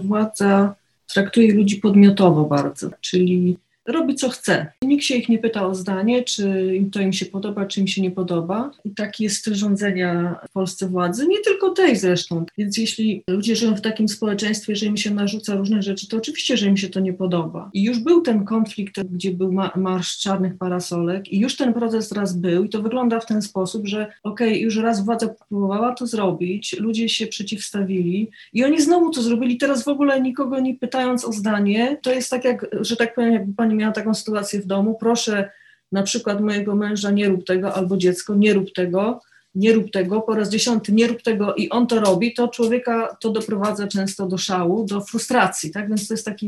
władza 0.00 0.74
traktuje 1.14 1.54
ludzi 1.54 1.76
podmiotowo 1.76 2.44
bardzo, 2.44 2.90
czyli 3.00 3.58
robi 3.88 4.14
co 4.14 4.28
chce. 4.28 4.66
Nikt 4.82 5.04
się 5.04 5.14
ich 5.14 5.28
nie 5.28 5.38
pyta 5.38 5.66
o 5.66 5.74
zdanie, 5.74 6.24
czy 6.24 6.76
im 6.76 6.90
to 6.90 7.00
im 7.00 7.12
się 7.12 7.26
podoba, 7.26 7.66
czy 7.66 7.80
im 7.80 7.86
się 7.86 8.02
nie 8.02 8.10
podoba. 8.10 8.70
I 8.84 8.90
taki 8.90 9.24
jest 9.24 9.36
styl 9.36 9.54
rządzenia 9.54 10.40
w 10.48 10.52
Polsce 10.52 10.88
władzy, 10.88 11.26
nie 11.26 11.40
tylko 11.40 11.70
tej 11.70 11.96
zresztą. 11.96 12.46
Więc 12.58 12.78
jeśli 12.78 13.22
ludzie 13.28 13.56
żyją 13.56 13.76
w 13.76 13.80
takim 13.80 14.08
społeczeństwie, 14.08 14.76
że 14.76 14.86
im 14.86 14.96
się 14.96 15.10
narzuca 15.10 15.54
różne 15.54 15.82
rzeczy, 15.82 16.08
to 16.08 16.16
oczywiście, 16.16 16.56
że 16.56 16.66
im 16.66 16.76
się 16.76 16.88
to 16.88 17.00
nie 17.00 17.12
podoba. 17.12 17.70
I 17.72 17.84
już 17.84 17.98
był 17.98 18.20
ten 18.20 18.44
konflikt, 18.44 19.02
gdzie 19.02 19.30
był 19.30 19.52
ma 19.52 19.70
marsz 19.76 20.18
czarnych 20.18 20.58
parasolek 20.58 21.32
i 21.32 21.40
już 21.40 21.56
ten 21.56 21.74
proces 21.74 22.12
raz 22.12 22.36
był 22.36 22.64
i 22.64 22.68
to 22.68 22.82
wygląda 22.82 23.20
w 23.20 23.26
ten 23.26 23.42
sposób, 23.42 23.86
że 23.86 24.12
okej, 24.22 24.48
okay, 24.48 24.58
już 24.58 24.76
raz 24.76 25.04
władza 25.04 25.28
próbowała 25.48 25.94
to 25.94 26.06
zrobić, 26.06 26.76
ludzie 26.80 27.08
się 27.08 27.26
przeciwstawili 27.26 28.30
i 28.52 28.64
oni 28.64 28.80
znowu 28.80 29.10
to 29.10 29.22
zrobili, 29.22 29.56
teraz 29.56 29.84
w 29.84 29.88
ogóle 29.88 30.20
nikogo 30.20 30.60
nie 30.60 30.74
pytając 30.74 31.24
o 31.24 31.32
zdanie. 31.32 31.98
To 32.02 32.12
jest 32.12 32.30
tak 32.30 32.44
jak, 32.44 32.66
że 32.80 32.96
tak 32.96 33.14
powiem, 33.14 33.32
jakby 33.32 33.54
pani 33.54 33.77
miała 33.78 33.92
taką 33.92 34.14
sytuację 34.14 34.60
w 34.60 34.66
domu, 34.66 34.96
proszę 35.00 35.50
na 35.92 36.02
przykład 36.02 36.40
mojego 36.40 36.74
męża 36.74 37.10
nie 37.10 37.28
rób 37.28 37.46
tego, 37.46 37.74
albo 37.74 37.96
dziecko 37.96 38.34
nie 38.34 38.54
rób 38.54 38.72
tego, 38.72 39.20
nie 39.54 39.72
rób 39.72 39.90
tego, 39.90 40.20
po 40.20 40.34
raz 40.34 40.48
dziesiąty 40.48 40.92
nie 40.92 41.06
rób 41.06 41.22
tego 41.22 41.54
i 41.54 41.70
on 41.70 41.86
to 41.86 42.00
robi, 42.00 42.34
to 42.34 42.48
człowieka 42.48 43.16
to 43.20 43.30
doprowadza 43.30 43.86
często 43.86 44.26
do 44.26 44.38
szału, 44.38 44.84
do 44.84 45.00
frustracji, 45.00 45.70
tak? 45.70 45.88
Więc 45.88 46.08
to 46.08 46.14
jest 46.14 46.24
taka 46.24 46.46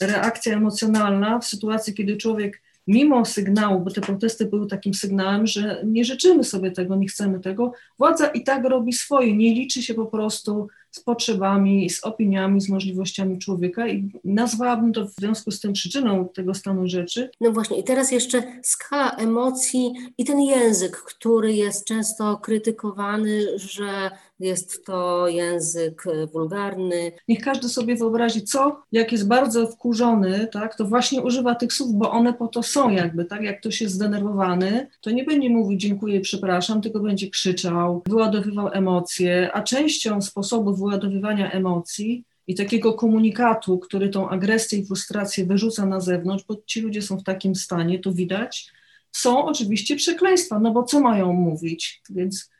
reakcja 0.00 0.56
emocjonalna 0.56 1.38
w 1.38 1.46
sytuacji, 1.46 1.94
kiedy 1.94 2.16
człowiek 2.16 2.62
mimo 2.86 3.24
sygnału, 3.24 3.80
bo 3.80 3.90
te 3.90 4.00
protesty 4.00 4.46
były 4.46 4.66
takim 4.66 4.94
sygnałem, 4.94 5.46
że 5.46 5.80
nie 5.84 6.04
życzymy 6.04 6.44
sobie 6.44 6.70
tego, 6.70 6.96
nie 6.96 7.08
chcemy 7.08 7.40
tego, 7.40 7.72
władza 7.98 8.26
i 8.26 8.44
tak 8.44 8.64
robi 8.64 8.92
swoje, 8.92 9.36
nie 9.36 9.54
liczy 9.54 9.82
się 9.82 9.94
po 9.94 10.06
prostu 10.06 10.68
z 10.94 11.00
potrzebami, 11.00 11.90
z 11.90 12.04
opiniami, 12.04 12.60
z 12.60 12.68
możliwościami 12.68 13.38
człowieka 13.38 13.88
i 13.88 14.10
nazwałabym 14.24 14.92
to 14.92 15.06
w 15.06 15.14
związku 15.14 15.50
z 15.50 15.60
tym 15.60 15.72
przyczyną 15.72 16.28
tego 16.28 16.54
stanu 16.54 16.88
rzeczy. 16.88 17.30
No 17.40 17.52
właśnie, 17.52 17.78
i 17.78 17.84
teraz 17.84 18.12
jeszcze 18.12 18.42
skala 18.62 19.10
emocji 19.10 19.92
i 20.18 20.24
ten 20.24 20.40
język, 20.40 20.96
który 20.96 21.52
jest 21.52 21.84
często 21.84 22.36
krytykowany, 22.36 23.58
że 23.58 24.10
jest 24.40 24.84
to 24.84 25.28
język 25.28 26.04
wulgarny. 26.32 27.12
Niech 27.28 27.40
każdy 27.40 27.68
sobie 27.68 27.96
wyobrazi, 27.96 28.42
co, 28.42 28.82
jak 28.92 29.12
jest 29.12 29.28
bardzo 29.28 29.66
wkurzony, 29.66 30.48
tak, 30.52 30.76
to 30.76 30.84
właśnie 30.84 31.22
używa 31.22 31.54
tych 31.54 31.72
słów, 31.72 31.94
bo 31.94 32.10
one 32.10 32.32
po 32.32 32.48
to 32.48 32.62
są 32.62 32.90
jakby, 32.90 33.24
tak, 33.24 33.42
jak 33.42 33.60
ktoś 33.60 33.80
jest 33.80 33.94
zdenerwowany, 33.94 34.88
to 35.00 35.10
nie 35.10 35.24
będzie 35.24 35.50
mówił 35.50 35.78
dziękuję, 35.78 36.20
przepraszam, 36.20 36.80
tylko 36.80 37.00
będzie 37.00 37.30
krzyczał, 37.30 38.02
wyładowywał 38.08 38.68
emocje, 38.72 39.50
a 39.52 39.62
częścią 39.62 40.22
sposobu 40.22 40.74
wyładowywania 40.84 41.50
emocji 41.50 42.24
i 42.46 42.54
takiego 42.54 42.92
komunikatu, 42.92 43.78
który 43.78 44.08
tą 44.08 44.28
agresję 44.28 44.78
i 44.78 44.86
frustrację 44.86 45.46
wyrzuca 45.46 45.86
na 45.86 46.00
zewnątrz, 46.00 46.44
bo 46.48 46.56
ci 46.66 46.80
ludzie 46.80 47.02
są 47.02 47.18
w 47.18 47.24
takim 47.24 47.54
stanie, 47.54 47.98
to 47.98 48.12
widać, 48.12 48.72
są 49.12 49.44
oczywiście 49.44 49.96
przekleństwa, 49.96 50.58
no 50.58 50.72
bo 50.72 50.82
co 50.82 51.00
mają 51.00 51.32
mówić? 51.32 52.02
Więc 52.10 52.50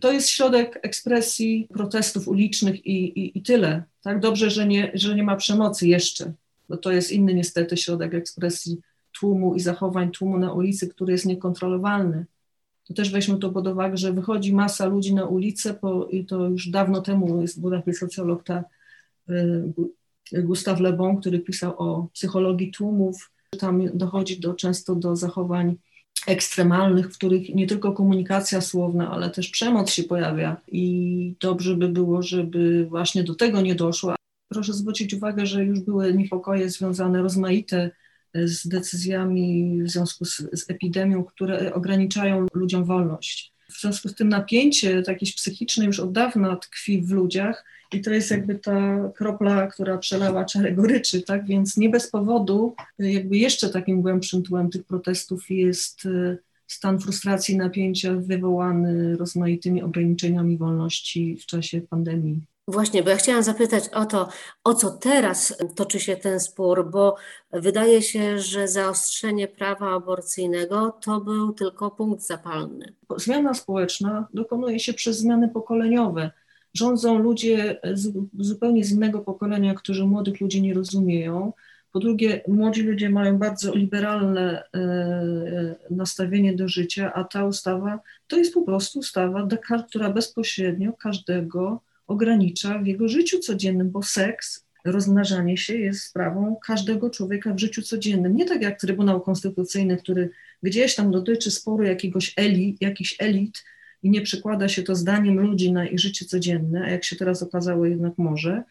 to 0.00 0.12
jest 0.12 0.28
środek 0.28 0.78
ekspresji 0.82 1.68
protestów 1.72 2.28
ulicznych 2.28 2.86
i, 2.86 3.20
i, 3.20 3.38
i 3.38 3.42
tyle. 3.42 3.82
Tak 4.02 4.20
dobrze, 4.20 4.50
że 4.50 4.66
nie, 4.66 4.90
że 4.94 5.14
nie 5.14 5.22
ma 5.22 5.36
przemocy 5.36 5.88
jeszcze, 5.88 6.32
bo 6.68 6.76
to 6.76 6.92
jest 6.92 7.12
inny 7.12 7.34
niestety 7.34 7.76
środek 7.76 8.14
ekspresji 8.14 8.78
tłumu 9.20 9.54
i 9.54 9.60
zachowań 9.60 10.10
tłumu 10.10 10.38
na 10.38 10.52
ulicy, 10.52 10.88
który 10.88 11.12
jest 11.12 11.26
niekontrolowalny. 11.26 12.26
To 12.92 12.96
też 12.96 13.10
weźmy 13.10 13.38
to 13.38 13.50
pod 13.50 13.66
uwagę, 13.66 13.96
że 13.96 14.12
wychodzi 14.12 14.54
masa 14.54 14.86
ludzi 14.86 15.14
na 15.14 15.26
ulicę, 15.26 15.74
po, 15.74 16.06
i 16.06 16.24
to 16.26 16.48
już 16.48 16.68
dawno 16.68 17.00
temu 17.00 17.42
jest, 17.42 17.60
był 17.60 17.70
taki 17.70 17.94
socjolog 17.94 18.44
ta, 18.44 18.64
y, 19.30 20.42
Gustav 20.42 20.80
Le 20.80 20.92
Bon, 20.92 21.20
który 21.20 21.40
pisał 21.40 21.74
o 21.78 22.08
psychologii 22.12 22.70
tłumów. 22.70 23.30
Tam 23.58 23.82
dochodzi 23.94 24.40
do, 24.40 24.54
często 24.54 24.94
do 24.94 25.16
zachowań 25.16 25.76
ekstremalnych, 26.26 27.10
w 27.10 27.16
których 27.18 27.54
nie 27.54 27.66
tylko 27.66 27.92
komunikacja 27.92 28.60
słowna, 28.60 29.10
ale 29.10 29.30
też 29.30 29.48
przemoc 29.48 29.90
się 29.90 30.02
pojawia 30.02 30.56
i 30.68 31.34
dobrze 31.40 31.76
by 31.76 31.88
było, 31.88 32.22
żeby 32.22 32.86
właśnie 32.86 33.24
do 33.24 33.34
tego 33.34 33.60
nie 33.60 33.74
doszło. 33.74 34.14
Proszę 34.48 34.72
zwrócić 34.72 35.14
uwagę, 35.14 35.46
że 35.46 35.64
już 35.64 35.80
były 35.80 36.14
niepokoje 36.14 36.70
związane 36.70 37.22
rozmaite 37.22 37.90
z 38.34 38.68
decyzjami 38.68 39.78
w 39.82 39.90
związku 39.90 40.24
z, 40.24 40.36
z 40.52 40.70
epidemią, 40.70 41.24
które 41.24 41.74
ograniczają 41.74 42.46
ludziom 42.54 42.84
wolność. 42.84 43.52
W 43.72 43.80
związku 43.80 44.08
z 44.08 44.14
tym 44.14 44.28
napięcie 44.28 45.02
jakieś 45.06 45.34
psychiczne 45.34 45.84
już 45.84 46.00
od 46.00 46.12
dawna 46.12 46.56
tkwi 46.56 47.02
w 47.02 47.10
ludziach 47.10 47.64
i 47.92 48.00
to 48.00 48.10
jest 48.10 48.30
jakby 48.30 48.54
ta 48.54 49.10
kropla, 49.16 49.66
która 49.66 49.98
przelała 49.98 50.44
czarę 50.44 50.72
goryczy, 50.72 51.22
tak? 51.22 51.46
Więc 51.46 51.76
nie 51.76 51.88
bez 51.88 52.10
powodu 52.10 52.74
jakby 52.98 53.36
jeszcze 53.36 53.68
takim 53.68 54.02
głębszym 54.02 54.42
tłem 54.42 54.70
tych 54.70 54.84
protestów 54.84 55.50
jest 55.50 56.06
e, 56.06 56.36
stan 56.66 57.00
frustracji, 57.00 57.56
napięcia 57.56 58.14
wywołany 58.14 59.16
rozmaitymi 59.16 59.82
ograniczeniami 59.82 60.58
wolności 60.58 61.36
w 61.36 61.46
czasie 61.46 61.80
pandemii. 61.80 62.40
Właśnie, 62.68 63.02
bo 63.02 63.10
ja 63.10 63.16
chciałam 63.16 63.42
zapytać 63.42 63.88
o 63.88 64.04
to, 64.04 64.28
o 64.64 64.74
co 64.74 64.90
teraz 64.90 65.56
toczy 65.76 66.00
się 66.00 66.16
ten 66.16 66.40
spór, 66.40 66.90
bo 66.90 67.16
wydaje 67.52 68.02
się, 68.02 68.38
że 68.38 68.68
zaostrzenie 68.68 69.48
prawa 69.48 69.94
aborcyjnego 69.94 70.98
to 71.04 71.20
był 71.20 71.52
tylko 71.52 71.90
punkt 71.90 72.22
zapalny. 72.22 72.94
Zmiana 73.16 73.54
społeczna 73.54 74.28
dokonuje 74.34 74.80
się 74.80 74.94
przez 74.94 75.18
zmiany 75.18 75.48
pokoleniowe. 75.48 76.30
Rządzą 76.74 77.18
ludzie 77.18 77.80
z, 77.92 78.12
zupełnie 78.38 78.84
z 78.84 78.92
innego 78.92 79.18
pokolenia, 79.18 79.74
którzy 79.74 80.06
młodych 80.06 80.40
ludzi 80.40 80.62
nie 80.62 80.74
rozumieją. 80.74 81.52
Po 81.92 82.00
drugie, 82.00 82.42
młodzi 82.48 82.82
ludzie 82.82 83.10
mają 83.10 83.38
bardzo 83.38 83.74
liberalne 83.74 84.64
e, 84.74 85.74
nastawienie 85.90 86.56
do 86.56 86.68
życia, 86.68 87.12
a 87.14 87.24
ta 87.24 87.44
ustawa 87.44 88.00
to 88.26 88.36
jest 88.36 88.54
po 88.54 88.62
prostu 88.62 88.98
ustawa, 88.98 89.48
która 89.88 90.10
bezpośrednio 90.10 90.92
każdego 90.92 91.80
ogranicza 92.12 92.78
w 92.78 92.86
jego 92.86 93.08
życiu 93.08 93.38
codziennym, 93.38 93.90
bo 93.90 94.02
seks, 94.02 94.66
rozmnażanie 94.84 95.56
się 95.56 95.76
jest 95.76 96.02
sprawą 96.02 96.56
każdego 96.66 97.10
człowieka 97.10 97.54
w 97.54 97.58
życiu 97.58 97.82
codziennym. 97.82 98.36
Nie 98.36 98.44
tak 98.44 98.62
jak 98.62 98.80
Trybunał 98.80 99.20
Konstytucyjny, 99.20 99.96
który 99.96 100.30
gdzieś 100.62 100.94
tam 100.94 101.10
dotyczy 101.10 101.50
sporu 101.50 101.82
jakiegoś 101.84 102.32
eli, 102.36 102.76
jakichś 102.80 103.16
elit 103.18 103.64
i 104.02 104.10
nie 104.10 104.20
przekłada 104.22 104.68
się 104.68 104.82
to 104.82 104.94
zdaniem 104.94 105.40
ludzi 105.40 105.72
na 105.72 105.86
ich 105.86 106.00
życie 106.00 106.24
codzienne, 106.24 106.82
a 106.84 106.90
jak 106.90 107.04
się 107.04 107.16
teraz 107.16 107.42
okazało 107.42 107.86
jednak 107.86 108.18
może. 108.18 108.62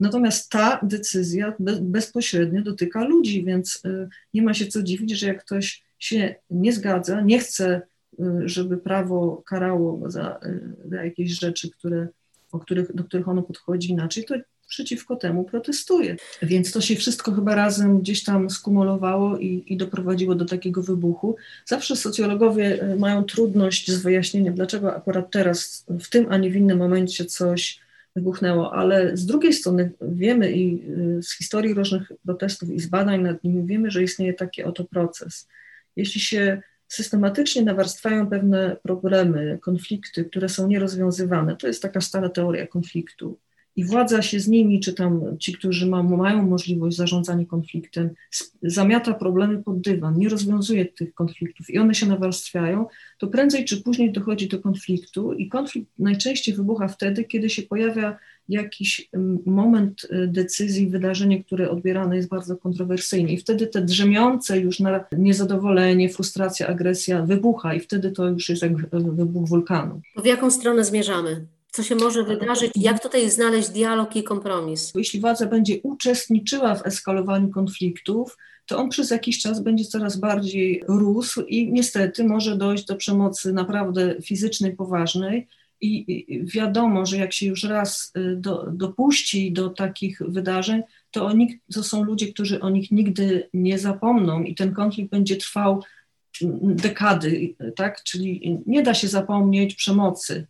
Natomiast 0.00 0.50
ta 0.50 0.80
decyzja 0.82 1.54
bezpośrednio 1.80 2.62
dotyka 2.62 3.04
ludzi, 3.04 3.44
więc 3.44 3.82
y, 3.84 4.08
nie 4.34 4.42
ma 4.42 4.54
się 4.54 4.66
co 4.66 4.82
dziwić, 4.82 5.10
że 5.10 5.26
jak 5.26 5.44
ktoś 5.44 5.82
się 5.98 6.34
nie 6.50 6.72
zgadza, 6.72 7.20
nie 7.20 7.38
chce, 7.38 7.82
y, 8.20 8.24
żeby 8.44 8.76
prawo 8.76 9.42
karało 9.46 10.10
za, 10.10 10.40
y, 10.46 10.88
za 10.88 11.04
jakieś 11.04 11.30
rzeczy, 11.30 11.70
które 11.70 12.08
o 12.52 12.58
których, 12.58 12.94
do 12.94 13.04
których 13.04 13.28
ono 13.28 13.42
podchodzi 13.42 13.90
inaczej, 13.90 14.24
to 14.24 14.34
przeciwko 14.70 15.16
temu 15.16 15.44
protestuje. 15.44 16.16
Więc 16.42 16.72
to 16.72 16.80
się 16.80 16.96
wszystko 16.96 17.32
chyba 17.32 17.54
razem 17.54 18.00
gdzieś 18.00 18.24
tam 18.24 18.50
skumulowało 18.50 19.38
i, 19.38 19.64
i 19.66 19.76
doprowadziło 19.76 20.34
do 20.34 20.44
takiego 20.44 20.82
wybuchu. 20.82 21.36
Zawsze 21.64 21.96
socjologowie 21.96 22.82
e, 22.82 22.96
mają 22.96 23.24
trudność 23.24 23.90
z 23.90 24.02
wyjaśnieniem, 24.02 24.54
dlaczego 24.54 24.94
akurat 24.94 25.30
teraz, 25.30 25.86
w 25.88 26.08
tym, 26.08 26.26
a 26.30 26.36
nie 26.36 26.50
w 26.50 26.56
innym 26.56 26.78
momencie 26.78 27.24
coś 27.24 27.80
wybuchnęło, 28.16 28.74
ale 28.74 29.16
z 29.16 29.26
drugiej 29.26 29.52
strony 29.52 29.92
wiemy 30.02 30.52
i 30.52 30.82
e, 31.18 31.22
z 31.22 31.36
historii 31.36 31.74
różnych 31.74 32.12
protestów 32.24 32.70
i 32.70 32.80
z 32.80 32.86
badań 32.86 33.22
nad 33.22 33.44
nimi 33.44 33.66
wiemy, 33.66 33.90
że 33.90 34.02
istnieje 34.02 34.34
taki 34.34 34.62
oto 34.62 34.84
proces. 34.84 35.48
Jeśli 35.96 36.20
się 36.20 36.62
systematycznie 36.90 37.62
nawarstwiają 37.62 38.30
pewne 38.30 38.76
problemy, 38.82 39.58
konflikty, 39.62 40.24
które 40.24 40.48
są 40.48 40.68
nierozwiązywane. 40.68 41.56
To 41.56 41.66
jest 41.66 41.82
taka 41.82 42.00
stara 42.00 42.28
teoria 42.28 42.66
konfliktu. 42.66 43.38
I 43.80 43.84
władza 43.84 44.22
się 44.22 44.40
z 44.40 44.48
nimi, 44.48 44.80
czy 44.80 44.92
tam 44.92 45.38
ci, 45.38 45.52
którzy 45.52 45.86
ma, 45.86 46.02
mają 46.02 46.46
możliwość 46.46 46.96
zarządzania 46.96 47.44
konfliktem, 47.44 48.10
zamiata 48.62 49.14
problemy 49.14 49.62
pod 49.62 49.80
dywan, 49.80 50.18
nie 50.18 50.28
rozwiązuje 50.28 50.84
tych 50.84 51.14
konfliktów 51.14 51.70
i 51.70 51.78
one 51.78 51.94
się 51.94 52.06
nawarstwiają, 52.06 52.86
to 53.18 53.26
prędzej 53.26 53.64
czy 53.64 53.82
później 53.82 54.12
dochodzi 54.12 54.48
do 54.48 54.58
konfliktu 54.58 55.32
i 55.32 55.48
konflikt 55.48 55.88
najczęściej 55.98 56.54
wybucha 56.54 56.88
wtedy, 56.88 57.24
kiedy 57.24 57.50
się 57.50 57.62
pojawia 57.62 58.18
jakiś 58.48 59.10
moment 59.46 60.04
y, 60.04 60.26
decyzji, 60.26 60.88
wydarzenie, 60.88 61.44
które 61.44 61.70
odbierane 61.70 62.16
jest 62.16 62.28
bardzo 62.28 62.56
kontrowersyjnie. 62.56 63.32
I 63.32 63.36
wtedy 63.36 63.66
te 63.66 63.82
drzemiące 63.82 64.58
już 64.58 64.80
na 64.80 65.04
niezadowolenie, 65.12 66.08
frustracja, 66.08 66.66
agresja 66.66 67.22
wybucha 67.22 67.74
i 67.74 67.80
wtedy 67.80 68.10
to 68.10 68.28
już 68.28 68.48
jest 68.48 68.62
jak 68.62 68.76
wybuch 68.92 69.48
wulkanu. 69.48 70.00
W 70.22 70.26
jaką 70.26 70.50
stronę 70.50 70.84
zmierzamy? 70.84 71.46
Co 71.72 71.82
się 71.82 71.94
może 71.94 72.24
wydarzyć? 72.24 72.70
Jak 72.76 73.02
tutaj 73.02 73.30
znaleźć 73.30 73.68
dialog 73.68 74.16
i 74.16 74.22
kompromis? 74.22 74.92
Jeśli 74.94 75.20
władza 75.20 75.46
będzie 75.46 75.80
uczestniczyła 75.82 76.74
w 76.74 76.86
eskalowaniu 76.86 77.50
konfliktów, 77.50 78.36
to 78.66 78.78
on 78.78 78.88
przez 78.88 79.10
jakiś 79.10 79.42
czas 79.42 79.62
będzie 79.62 79.84
coraz 79.84 80.16
bardziej 80.16 80.82
rósł 80.88 81.42
i 81.42 81.72
niestety 81.72 82.24
może 82.24 82.56
dojść 82.56 82.84
do 82.84 82.96
przemocy 82.96 83.52
naprawdę 83.52 84.14
fizycznej, 84.22 84.76
poważnej, 84.76 85.48
i 85.82 86.26
wiadomo, 86.54 87.06
że 87.06 87.16
jak 87.16 87.32
się 87.32 87.46
już 87.46 87.64
raz 87.64 88.12
y, 88.16 88.36
do, 88.36 88.66
dopuści 88.72 89.52
do 89.52 89.68
takich 89.68 90.22
wydarzeń, 90.28 90.82
to, 91.10 91.26
oni, 91.26 91.60
to 91.74 91.82
są 91.82 92.04
ludzie, 92.04 92.32
którzy 92.32 92.60
o 92.60 92.70
nich 92.70 92.90
nigdy 92.90 93.48
nie 93.54 93.78
zapomną 93.78 94.42
i 94.42 94.54
ten 94.54 94.74
konflikt 94.74 95.10
będzie 95.10 95.36
trwał 95.36 95.82
dekady, 96.62 97.54
tak? 97.76 98.02
Czyli 98.02 98.58
nie 98.66 98.82
da 98.82 98.94
się 98.94 99.08
zapomnieć 99.08 99.74
przemocy 99.74 100.46